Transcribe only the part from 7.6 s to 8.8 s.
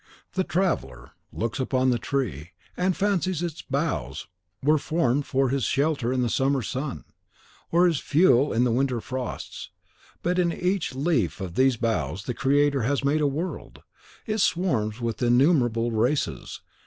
or his fuel in the